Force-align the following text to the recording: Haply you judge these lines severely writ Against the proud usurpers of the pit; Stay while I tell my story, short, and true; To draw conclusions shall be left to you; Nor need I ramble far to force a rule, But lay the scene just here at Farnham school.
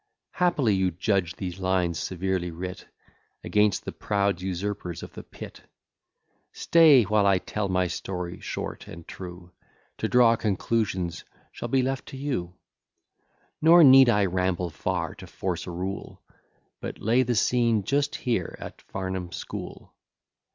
Haply 0.31 0.73
you 0.73 0.89
judge 0.89 1.35
these 1.35 1.59
lines 1.59 1.99
severely 1.99 2.49
writ 2.49 2.87
Against 3.43 3.85
the 3.85 3.91
proud 3.91 4.41
usurpers 4.41 5.03
of 5.03 5.13
the 5.13 5.21
pit; 5.21 5.61
Stay 6.51 7.03
while 7.03 7.27
I 7.27 7.37
tell 7.37 7.69
my 7.69 7.85
story, 7.85 8.39
short, 8.39 8.87
and 8.87 9.07
true; 9.07 9.51
To 9.99 10.07
draw 10.07 10.35
conclusions 10.37 11.23
shall 11.51 11.67
be 11.69 11.83
left 11.83 12.07
to 12.07 12.17
you; 12.17 12.55
Nor 13.61 13.83
need 13.83 14.09
I 14.09 14.25
ramble 14.25 14.71
far 14.71 15.13
to 15.13 15.27
force 15.27 15.67
a 15.67 15.71
rule, 15.71 16.23
But 16.79 16.97
lay 16.97 17.21
the 17.21 17.35
scene 17.35 17.83
just 17.83 18.15
here 18.15 18.55
at 18.59 18.81
Farnham 18.81 19.31
school. 19.31 19.93